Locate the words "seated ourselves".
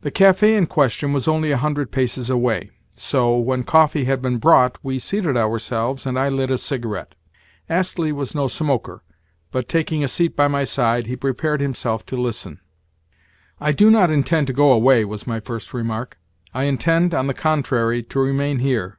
4.98-6.06